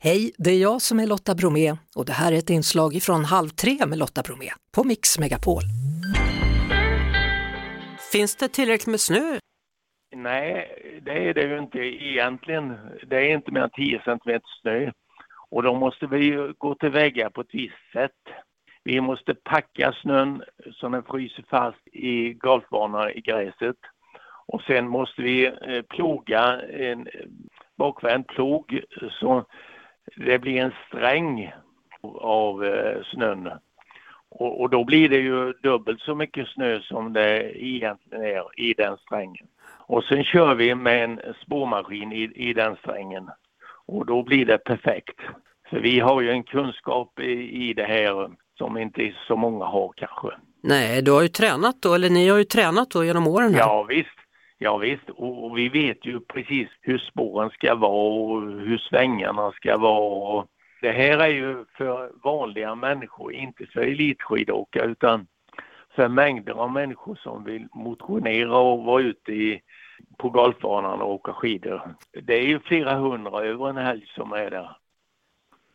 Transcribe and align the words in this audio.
Hej, 0.00 0.32
det 0.38 0.50
är 0.50 0.62
jag 0.62 0.82
som 0.82 1.00
är 1.00 1.06
Lotta 1.06 1.34
Bromé 1.34 1.72
och 1.96 2.04
det 2.06 2.12
här 2.12 2.32
är 2.32 2.38
ett 2.38 2.50
inslag 2.50 3.02
från 3.02 3.24
Halv 3.24 3.48
tre 3.48 3.86
med 3.86 3.98
Lotta 3.98 4.22
Bromé 4.22 4.50
på 4.74 4.84
Mix 4.84 5.18
Megapol. 5.18 5.62
Finns 8.12 8.36
det 8.36 8.48
tillräckligt 8.48 8.86
med 8.86 9.00
snö? 9.00 9.38
Nej, 10.16 10.68
det 11.02 11.28
är 11.28 11.34
det 11.34 11.42
ju 11.42 11.58
inte 11.58 11.78
egentligen. 11.78 12.76
Det 13.06 13.16
är 13.16 13.34
inte 13.34 13.52
mer 13.52 13.60
än 13.60 13.70
10 13.70 14.02
cm 14.04 14.40
snö. 14.62 14.90
Och 15.50 15.62
då 15.62 15.74
måste 15.74 16.06
vi 16.06 16.24
ju 16.24 16.52
gå 16.58 16.74
tillväga 16.74 17.30
på 17.30 17.40
ett 17.40 17.54
visst 17.54 17.92
sätt. 17.92 18.22
Vi 18.84 19.00
måste 19.00 19.34
packa 19.34 19.92
snön 20.02 20.42
så 20.74 20.88
den 20.88 21.02
fryser 21.02 21.44
fast 21.50 21.88
i 21.92 22.32
golfbanan 22.32 23.10
i 23.10 23.20
gräset. 23.20 23.76
Och 24.46 24.62
sen 24.62 24.88
måste 24.88 25.22
vi 25.22 25.46
eh, 25.46 25.82
ploga 25.88 26.60
en 26.62 27.00
eh, 27.06 27.26
bakvänd 27.78 28.26
plog 28.26 28.80
så 29.20 29.44
det 30.16 30.38
blir 30.38 30.60
en 30.60 30.72
sträng 30.88 31.52
av 32.20 32.64
eh, 32.64 33.02
snön. 33.04 33.50
Och, 34.30 34.60
och, 34.60 34.70
då 34.70 34.84
blir 34.84 35.08
det 35.08 35.18
ju 35.18 35.52
dubbelt 35.52 36.00
så 36.00 36.14
mycket 36.14 36.48
snö 36.48 36.80
som 36.80 37.12
det 37.12 37.64
egentligen 37.64 38.24
är 38.24 38.60
i 38.60 38.74
den 38.74 38.96
strängen. 38.96 39.46
Och 39.78 40.04
sen 40.04 40.24
kör 40.24 40.54
vi 40.54 40.74
med 40.74 41.04
en 41.04 41.20
spårmaskin 41.42 42.12
i, 42.12 42.32
i 42.34 42.52
den 42.52 42.76
strängen 42.76 43.30
och 43.86 44.06
då 44.06 44.22
blir 44.22 44.46
det 44.46 44.58
perfekt. 44.58 45.20
För 45.70 45.80
vi 45.80 46.00
har 46.00 46.20
ju 46.20 46.30
en 46.30 46.42
kunskap 46.42 47.20
i, 47.20 47.68
i 47.68 47.74
det 47.74 47.84
här 47.84 48.30
som 48.58 48.78
inte 48.78 49.14
så 49.26 49.36
många 49.36 49.64
har 49.64 49.92
kanske. 49.96 50.28
Nej, 50.62 51.02
du 51.02 51.10
har 51.10 51.22
ju 51.22 51.28
tränat 51.28 51.82
då, 51.82 51.94
eller 51.94 52.10
ni 52.10 52.28
har 52.28 52.38
ju 52.38 52.44
tränat 52.44 52.90
då 52.90 53.04
genom 53.04 53.26
åren 53.26 53.54
här. 53.54 53.60
Ja 53.60 53.82
visst, 53.82 54.17
ja, 54.58 54.76
visst. 54.76 55.10
Och, 55.10 55.58
vi 55.58 55.68
vet 55.68 56.06
ju 56.06 56.20
precis 56.20 56.68
hur 56.80 56.98
spåren 56.98 57.50
ska 57.50 57.74
vara 57.74 57.92
och 57.92 58.42
hur 58.42 58.78
svängarna 58.78 59.52
ska 59.52 59.78
vara. 59.78 60.46
Det 60.80 60.92
här 60.92 61.18
är 61.18 61.28
ju 61.28 61.64
för 61.76 62.12
vanliga 62.24 62.74
människor, 62.74 63.32
inte 63.32 63.66
för 63.66 63.80
elitskidåkare 63.80 64.86
utan 64.86 65.26
för 65.96 66.08
mängder 66.08 66.52
av 66.52 66.72
människor 66.72 67.14
som 67.22 67.44
vill 67.44 67.68
motionera 67.74 68.58
och 68.58 68.84
vara 68.84 69.02
ute 69.02 69.32
i, 69.32 69.60
på 70.18 70.30
golfbanan 70.30 71.00
och 71.00 71.14
åka 71.14 71.32
skidor. 71.32 71.94
Det 72.22 72.34
är 72.34 72.46
ju 72.46 72.60
flera 72.60 72.94
hundra 72.94 73.44
över 73.44 73.68
en 73.68 73.76
helg 73.76 74.06
som 74.14 74.32
är 74.32 74.50
där. 74.50 74.76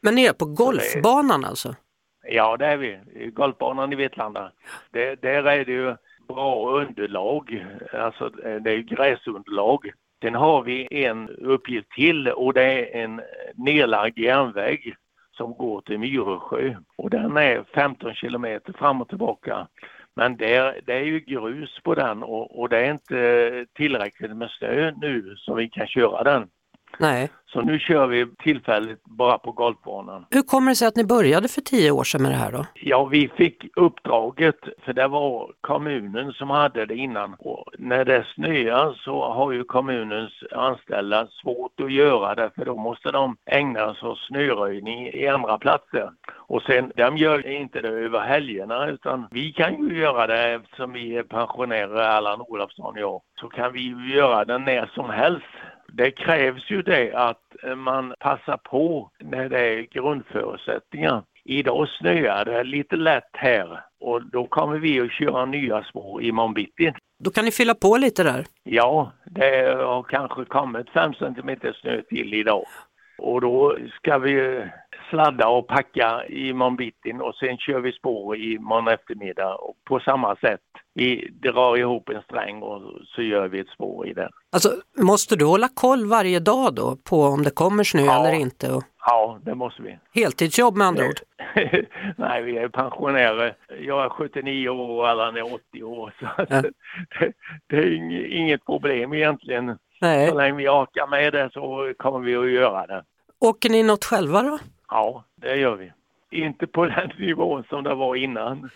Men 0.00 0.14
ni 0.14 0.24
är 0.24 0.32
på 0.32 0.44
golfbanan 0.44 1.44
alltså? 1.44 1.74
Ja, 2.22 2.56
det 2.56 2.66
är 2.66 2.76
vi. 2.76 3.00
Golfbanan 3.32 3.92
i 3.92 3.96
Vetlanda. 3.96 4.52
Det, 4.90 5.22
där 5.22 5.44
är 5.44 5.64
det 5.64 5.72
ju 5.72 5.96
bra 6.28 6.80
underlag, 6.80 7.66
alltså 7.92 8.24
eh, 8.44 8.62
det 8.62 8.70
är 8.70 8.78
gräsunderlag. 8.78 9.90
Sen 10.22 10.34
har 10.34 10.62
vi 10.62 11.04
en 11.04 11.28
uppgift 11.28 11.90
till 11.90 12.28
och 12.28 12.52
det 12.52 12.62
är 12.62 13.02
en 13.04 13.20
nedlagd 13.54 14.18
järnväg 14.18 14.94
som 15.36 15.52
går 15.54 15.80
till 15.80 15.98
Myresjö 15.98 16.74
och 16.96 17.10
den 17.10 17.36
är 17.36 17.64
15 17.74 18.14
kilometer 18.14 18.72
fram 18.72 19.00
och 19.00 19.08
tillbaka. 19.08 19.66
Men 20.16 20.36
det, 20.36 20.80
det 20.86 20.94
är 20.94 21.04
ju 21.04 21.20
grus 21.20 21.80
på 21.84 21.94
den 21.94 22.22
och, 22.22 22.60
och 22.60 22.68
det 22.68 22.78
är 22.78 22.90
inte 22.90 23.66
tillräckligt 23.74 24.36
med 24.36 24.50
snö 24.50 24.92
nu 25.00 25.34
så 25.36 25.54
vi 25.54 25.68
kan 25.68 25.86
köra 25.86 26.22
den. 26.22 26.48
Nej. 26.98 27.30
Så 27.52 27.60
nu 27.60 27.78
kör 27.78 28.06
vi 28.06 28.26
tillfälligt 28.38 29.04
bara 29.04 29.38
på 29.38 29.52
golfbanan. 29.52 30.26
Hur 30.30 30.42
kommer 30.42 30.70
det 30.70 30.76
sig 30.76 30.88
att 30.88 30.96
ni 30.96 31.04
började 31.04 31.48
för 31.48 31.60
tio 31.60 31.90
år 31.90 32.04
sedan 32.04 32.22
med 32.22 32.30
det 32.30 32.36
här 32.36 32.52
då? 32.52 32.66
Ja, 32.74 33.04
vi 33.04 33.28
fick 33.28 33.66
uppdraget 33.76 34.58
för 34.84 34.92
det 34.92 35.08
var 35.08 35.52
kommunen 35.60 36.32
som 36.32 36.50
hade 36.50 36.86
det 36.86 36.94
innan. 36.94 37.34
Och 37.38 37.64
när 37.78 38.04
det 38.04 38.26
snöar 38.34 38.94
så 39.04 39.32
har 39.32 39.52
ju 39.52 39.64
kommunens 39.64 40.32
anställda 40.52 41.26
svårt 41.26 41.80
att 41.80 41.92
göra 41.92 42.34
det 42.34 42.50
för 42.54 42.64
då 42.64 42.76
måste 42.76 43.10
de 43.10 43.36
ägna 43.46 43.94
sig 43.94 44.08
åt 44.08 44.18
snöröjning 44.18 45.08
i 45.08 45.28
andra 45.28 45.58
platser. 45.58 46.10
Och 46.36 46.62
sen, 46.62 46.92
de 46.96 47.16
gör 47.16 47.46
inte 47.46 47.80
det 47.80 47.88
över 47.88 48.20
helgerna 48.20 48.86
utan 48.86 49.26
vi 49.30 49.52
kan 49.52 49.88
ju 49.88 49.98
göra 49.98 50.26
det 50.26 50.52
eftersom 50.52 50.92
vi 50.92 51.16
är 51.16 51.22
pensionärer, 51.22 52.08
Allan 52.08 52.40
Olofsson 52.40 52.86
och 52.86 53.00
jag, 53.00 53.22
så 53.40 53.48
kan 53.48 53.72
vi 53.72 53.80
ju 53.80 54.14
göra 54.14 54.44
det 54.44 54.58
när 54.58 54.90
som 54.94 55.10
helst 55.10 55.46
det 55.92 56.10
krävs 56.10 56.70
ju 56.70 56.82
det 56.82 57.12
att 57.14 57.42
man 57.76 58.14
passar 58.20 58.56
på 58.56 59.10
när 59.20 59.48
det 59.48 59.60
är 59.60 59.82
grundförutsättningar. 59.82 61.22
Idag 61.44 61.88
snöar 61.88 62.44
det 62.44 62.64
lite 62.64 62.96
lätt 62.96 63.30
här 63.32 63.80
och 64.00 64.22
då 64.22 64.46
kommer 64.46 64.78
vi 64.78 65.00
att 65.00 65.12
köra 65.12 65.44
nya 65.44 65.84
spår 65.84 66.22
imorgon 66.22 66.54
bitti. 66.54 66.92
Då 67.18 67.30
kan 67.30 67.44
ni 67.44 67.50
fylla 67.50 67.74
på 67.74 67.96
lite 67.96 68.22
där? 68.22 68.44
Ja, 68.62 69.12
det 69.24 69.74
har 69.84 70.02
kanske 70.02 70.44
kommit 70.44 70.90
5 70.90 71.14
cm 71.14 71.56
snö 71.80 72.02
till 72.02 72.34
idag. 72.34 72.64
Och 73.18 73.40
då 73.40 73.76
ska 73.96 74.18
vi 74.18 74.64
sladda 75.10 75.48
och 75.48 75.66
packa 75.66 76.26
imorgon 76.28 76.76
bitti 76.76 77.12
och 77.20 77.34
sen 77.34 77.58
kör 77.58 77.80
vi 77.80 77.92
spår 77.92 78.36
imorgon 78.36 78.88
eftermiddag 78.88 79.56
på 79.88 80.00
samma 80.00 80.36
sätt 80.36 80.60
vi 80.94 81.30
drar 81.42 81.76
ihop 81.76 82.08
en 82.08 82.22
sträng 82.22 82.62
och 82.62 82.82
så 83.06 83.22
gör 83.22 83.48
vi 83.48 83.58
ett 83.60 83.68
spår 83.68 84.08
i 84.08 84.12
den. 84.12 84.30
Alltså, 84.52 84.68
måste 84.96 85.36
du 85.36 85.44
hålla 85.44 85.68
koll 85.74 86.06
varje 86.06 86.40
dag 86.40 86.74
då 86.74 86.96
på 86.96 87.22
om 87.22 87.42
det 87.42 87.50
kommer 87.50 87.84
snö 87.84 88.02
ja. 88.02 88.20
eller 88.20 88.38
inte? 88.38 88.72
Och... 88.72 88.82
Ja, 89.06 89.38
det 89.42 89.54
måste 89.54 89.82
vi. 89.82 89.98
Heltidsjobb 90.14 90.76
med 90.76 90.86
andra 90.86 91.04
ord? 91.06 91.20
Nej, 92.16 92.42
vi 92.42 92.58
är 92.58 92.68
pensionärer. 92.68 93.56
Jag 93.80 94.04
är 94.04 94.08
79 94.08 94.68
år 94.68 94.88
och 94.88 95.08
Allan 95.08 95.36
är 95.36 95.54
80 95.54 95.82
år. 95.82 96.14
Så 96.20 96.26
ja. 96.36 96.44
det, 96.44 96.72
det, 97.66 97.76
är 97.76 98.26
inget 98.26 98.64
problem 98.64 99.14
egentligen. 99.14 99.78
Nej. 100.00 100.28
Så 100.28 100.34
länge 100.34 100.56
vi 100.56 100.68
orkar 100.68 101.06
med 101.06 101.32
det 101.32 101.50
så 101.52 101.92
kommer 101.96 102.18
vi 102.18 102.36
att 102.36 102.50
göra 102.50 102.86
det. 102.86 103.04
Åker 103.40 103.70
ni 103.70 103.82
något 103.82 104.04
själva 104.04 104.42
då? 104.42 104.58
Ja, 104.88 105.24
det 105.36 105.56
gör 105.56 105.76
vi. 105.76 105.92
Inte 106.30 106.66
på 106.66 106.86
den 106.86 107.12
nivån 107.18 107.64
som 107.68 107.84
det 107.84 107.94
var 107.94 108.16
innan. 108.16 108.70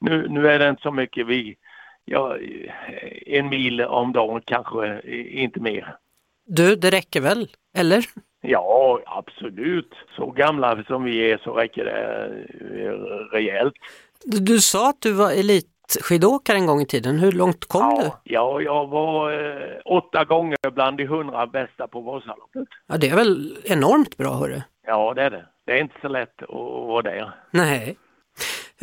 Nu, 0.00 0.28
nu 0.28 0.48
är 0.48 0.58
det 0.58 0.68
inte 0.68 0.82
så 0.82 0.90
mycket 0.90 1.26
vi, 1.26 1.56
ja, 2.04 2.36
en 3.26 3.48
mil 3.48 3.80
om 3.80 4.12
dagen 4.12 4.42
kanske, 4.44 5.00
inte 5.30 5.60
mer. 5.60 5.96
Du, 6.46 6.76
det 6.76 6.90
räcker 6.90 7.20
väl, 7.20 7.48
eller? 7.76 8.04
Ja, 8.40 9.00
absolut. 9.06 9.94
Så 10.16 10.30
gamla 10.30 10.84
som 10.84 11.04
vi 11.04 11.30
är 11.30 11.38
så 11.38 11.52
räcker 11.52 11.84
det 11.84 12.28
rejält. 13.36 13.74
Du, 14.24 14.38
du 14.38 14.60
sa 14.60 14.90
att 14.90 15.00
du 15.00 15.12
var 15.12 15.30
elitskidåkare 15.30 16.56
en 16.56 16.66
gång 16.66 16.80
i 16.80 16.86
tiden. 16.86 17.18
Hur 17.18 17.32
långt 17.32 17.64
kom 17.64 17.80
ja, 17.80 18.02
du? 18.02 18.32
Ja, 18.32 18.60
jag 18.60 18.86
var 18.86 19.32
eh, 19.32 19.78
åtta 19.84 20.24
gånger 20.24 20.70
bland 20.70 20.96
de 20.96 21.06
hundra 21.06 21.46
bästa 21.46 21.88
på 21.88 22.00
Vasaloppet. 22.00 22.68
Ja, 22.86 22.96
det 22.96 23.08
är 23.08 23.16
väl 23.16 23.58
enormt 23.64 24.16
bra, 24.16 24.32
hörru? 24.32 24.60
Ja, 24.86 25.14
det 25.14 25.22
är 25.22 25.30
det. 25.30 25.46
Det 25.66 25.72
är 25.72 25.80
inte 25.80 26.00
så 26.02 26.08
lätt 26.08 26.42
att 26.42 26.48
vara 26.48 27.02
där. 27.02 27.32
Nej. 27.50 27.96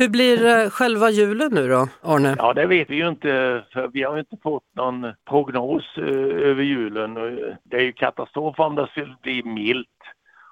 Hur 0.00 0.08
blir 0.08 0.46
eh, 0.46 0.70
själva 0.70 1.10
julen 1.10 1.54
nu 1.54 1.68
då, 1.68 1.88
Arne? 2.02 2.34
Ja, 2.38 2.52
det 2.52 2.66
vet 2.66 2.90
vi 2.90 2.96
ju 2.96 3.08
inte, 3.08 3.64
för 3.72 3.88
vi 3.88 4.02
har 4.02 4.14
ju 4.14 4.20
inte 4.20 4.36
fått 4.42 4.74
någon 4.76 5.12
prognos 5.28 5.84
eh, 5.96 6.48
över 6.50 6.62
julen. 6.62 7.16
Eh, 7.16 7.54
det 7.64 7.76
är 7.76 7.82
ju 7.82 7.92
katastrof 7.92 8.58
om 8.58 8.74
det 8.74 8.88
skulle 8.90 9.16
bli 9.22 9.42
milt 9.42 9.88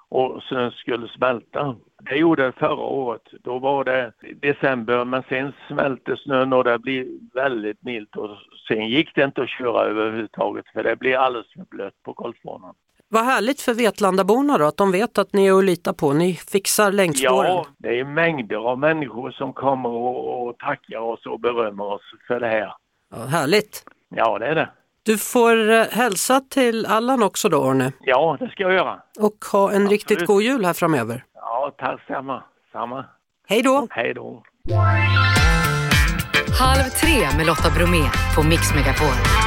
och 0.09 0.43
snön 0.43 0.71
skulle 0.71 1.07
smälta. 1.07 1.75
Det 2.09 2.15
gjorde 2.15 2.45
det 2.45 2.51
förra 2.51 2.81
året. 2.81 3.21
Då 3.43 3.59
var 3.59 3.83
det 3.83 4.11
december, 4.41 5.05
men 5.05 5.23
sen 5.29 5.53
smälte 5.67 6.17
snön 6.17 6.53
och 6.53 6.63
det 6.63 6.79
blev 6.79 7.07
väldigt 7.33 7.83
milt 7.83 8.15
och 8.15 8.37
sen 8.67 8.87
gick 8.87 9.15
det 9.15 9.23
inte 9.23 9.41
att 9.41 9.49
köra 9.49 9.85
överhuvudtaget 9.85 10.65
för 10.73 10.83
det 10.83 10.95
blev 10.95 11.19
alldeles 11.19 11.53
för 11.53 11.65
blött 11.69 12.03
på 12.03 12.13
golfbanan. 12.13 12.75
Vad 13.09 13.25
härligt 13.25 13.61
för 13.61 13.73
Vetlandaborna 13.73 14.57
då, 14.57 14.65
att 14.65 14.77
de 14.77 14.91
vet 14.91 15.17
att 15.17 15.33
ni 15.33 15.47
är 15.47 15.57
att 15.57 15.63
lita 15.65 15.93
på. 15.93 16.13
Ni 16.13 16.33
fixar 16.33 16.91
längdspåren. 16.91 17.51
Ja, 17.51 17.65
det 17.77 17.99
är 17.99 18.03
mängder 18.05 18.55
av 18.71 18.79
människor 18.79 19.31
som 19.31 19.53
kommer 19.53 19.89
och, 19.89 20.47
och 20.47 20.57
tackar 20.57 20.99
oss 20.99 21.25
och 21.25 21.39
berömmer 21.39 21.83
oss 21.83 22.01
för 22.27 22.39
det 22.39 22.47
här. 22.47 22.73
Ja, 23.15 23.25
härligt! 23.25 23.83
Ja, 24.09 24.39
det 24.39 24.45
är 24.47 24.55
det. 24.55 24.69
Du 25.03 25.17
får 25.17 25.69
eh, 25.71 25.85
hälsa 25.91 26.41
till 26.49 26.85
Allan 26.85 27.23
också 27.23 27.49
då, 27.49 27.63
Arne. 27.63 27.91
Ja, 28.01 28.37
det 28.39 28.49
ska 28.49 28.63
jag 28.63 28.73
göra. 28.73 28.99
Och 29.19 29.45
ha 29.51 29.59
en 29.61 29.67
Absolut. 29.67 29.91
riktigt 29.91 30.25
god 30.25 30.41
jul 30.41 30.65
här 30.65 30.73
framöver. 30.73 31.23
Ja, 31.35 31.75
tack 31.77 32.07
samma. 32.07 32.43
samma. 32.71 33.05
Hej 33.47 33.61
då! 33.61 33.87
Hej 33.89 34.13
då! 34.13 34.43
Halv 36.59 36.83
tre 36.83 37.37
med 37.37 37.45
Lotta 37.45 37.69
Bromé 37.77 38.03
på 38.35 38.43
Mix 38.43 38.75
Megapol. 38.75 39.46